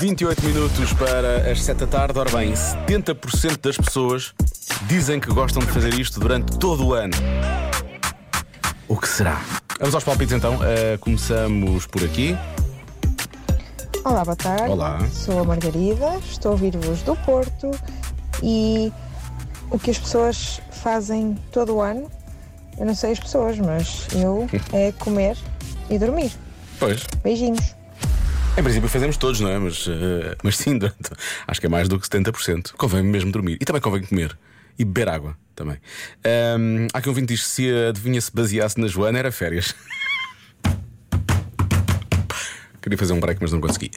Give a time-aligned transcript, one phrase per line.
[0.00, 2.18] 28 minutos para as 7 da tarde.
[2.18, 4.32] Ora bem, 70% das pessoas
[4.88, 7.12] dizem que gostam de fazer isto durante todo o ano.
[8.88, 9.42] O que será?
[9.78, 10.54] Vamos aos palpites então.
[10.54, 12.34] Uh, começamos por aqui.
[14.02, 14.70] Olá, boa tarde.
[14.70, 15.06] Olá.
[15.12, 17.70] Sou a Margarida, estou a ouvir-vos do Porto
[18.42, 18.90] e
[19.70, 22.10] o que as pessoas fazem todo o ano,
[22.78, 25.36] eu não sei as pessoas, mas eu é comer
[25.90, 26.32] e dormir.
[26.78, 27.06] Pois.
[27.22, 27.79] Beijinhos.
[28.58, 29.58] Em princípio fazemos todos, não é?
[29.58, 29.92] Mas, uh,
[30.42, 31.10] mas sim, durante-
[31.46, 32.72] acho que é mais do que 70%.
[32.76, 33.56] Convém mesmo dormir.
[33.60, 34.36] E também convém comer.
[34.78, 35.76] E beber água também.
[36.24, 39.32] Ahm, há aqui um vinte diz que se a adivinha se baseasse na Joana era
[39.32, 39.74] férias.
[42.82, 43.90] Queria fazer um break, mas não consegui.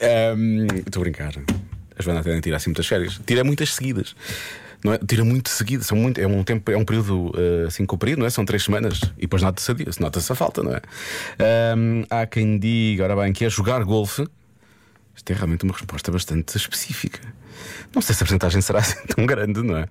[0.86, 1.32] Estou a brincar.
[1.98, 3.18] A Joana até nem tira assim muitas férias.
[3.26, 4.14] Tira muitas seguidas.
[4.84, 4.98] Não é?
[4.98, 5.86] Tira muito seguidas.
[5.86, 8.30] São muito, é um tempo, é um período eh, assim comprido, não é?
[8.30, 9.00] São três semanas.
[9.16, 10.82] E depois nota-se a, nota a falta, não é?
[11.72, 14.26] Ahm, há quem diga, ora bem, que é jogar golfe.
[15.14, 17.20] Isto é realmente uma resposta bastante específica.
[17.94, 19.88] Não sei se a porcentagem será assim tão grande, não é?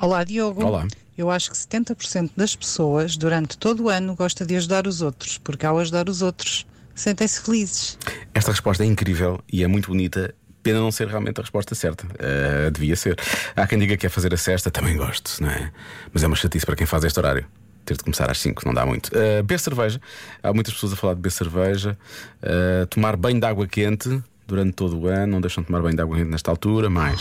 [0.00, 0.64] Olá, Diogo.
[0.64, 0.86] Olá.
[1.16, 5.38] Eu acho que 70% das pessoas, durante todo o ano, gosta de ajudar os outros,
[5.38, 7.98] porque ao ajudar os outros, sentem-se felizes.
[8.32, 10.34] Esta resposta é incrível e é muito bonita.
[10.62, 12.06] Pena não ser realmente a resposta certa.
[12.18, 13.18] Eh, devia ser.
[13.56, 15.72] Há quem diga que é fazer a cesta, também gosto, não é?
[16.12, 17.46] Mas é uma chatice para quem faz este horário.
[17.88, 19.08] Ter de começar às 5, não dá muito.
[19.08, 19.98] Uh, beber cerveja.
[20.42, 21.96] Há muitas pessoas a falar de beber cerveja.
[22.42, 25.32] Uh, tomar banho de água quente durante todo o ano.
[25.32, 26.90] Não deixam de tomar banho de água quente nesta altura.
[26.90, 27.18] Mais.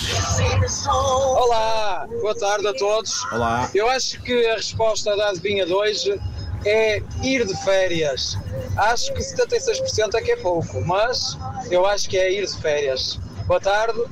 [0.85, 3.23] Olá, boa tarde a todos.
[3.31, 3.71] Olá.
[3.73, 6.19] Eu acho que a resposta da adivinha de hoje
[6.65, 8.37] é ir de férias.
[8.75, 11.37] Acho que 76% é que é pouco, mas
[11.71, 13.17] eu acho que é ir de férias.
[13.45, 14.03] Boa tarde.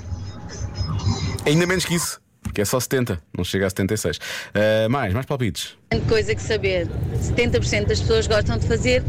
[1.46, 2.24] Ainda menos que isso.
[2.56, 4.16] Porque é só 70, não chega a 76.
[4.16, 5.76] Uh, mais, mais palpites.
[6.08, 6.88] Coisa que saber.
[7.22, 9.04] 70% das pessoas gostam de fazer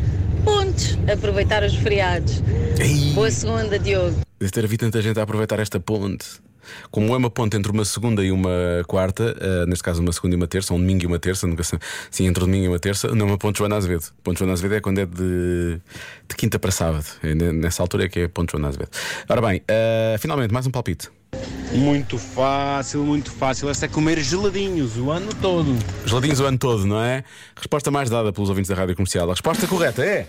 [0.44, 2.42] pontes, aproveitar os feriados.
[2.80, 4.16] Ei, Boa segunda, Diogo.
[4.40, 6.26] deve ter havido tanta gente a aproveitar esta ponte.
[6.90, 10.34] Como é uma ponte entre uma segunda e uma quarta, uh, neste caso uma segunda
[10.34, 11.78] e uma terça, um domingo e uma terça, nunca sei.
[12.10, 14.06] Sim, entre o domingo e uma terça, não é uma ponte Joana Azevedo.
[14.24, 15.78] Ponte Joana Azevedo é quando é de,
[16.28, 17.06] de quinta para sábado.
[17.22, 18.90] É ne- nessa altura é que é ponte Joana Azevedo.
[19.28, 21.08] Ora bem, uh, finalmente, mais um palpite.
[21.72, 23.68] Muito fácil, muito fácil.
[23.68, 25.76] Esta é comer geladinhos o ano todo.
[26.04, 27.24] Geladinhos o ano todo, não é?
[27.56, 29.28] Resposta mais dada pelos ouvintes da rádio comercial.
[29.28, 30.26] A resposta correta é.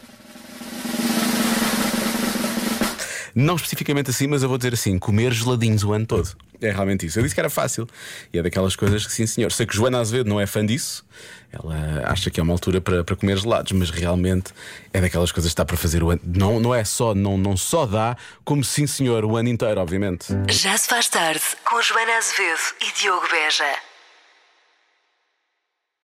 [3.40, 6.36] Não especificamente assim, mas eu vou dizer assim: comer geladinhos o ano todo.
[6.60, 7.20] É realmente isso.
[7.20, 7.88] Eu disse que era fácil.
[8.34, 9.52] E é daquelas coisas que, sim, senhor.
[9.52, 11.06] Sei que Joana Azevedo não é fã disso.
[11.52, 14.52] Ela acha que é uma altura para, para comer gelados, mas realmente
[14.92, 16.22] é daquelas coisas que está para fazer o ano.
[16.26, 20.26] Não, não é só, não, não só dá, como sim, senhor, o ano inteiro, obviamente.
[20.50, 23.87] Já se faz tarde com Joana Azevedo e Diogo Beja.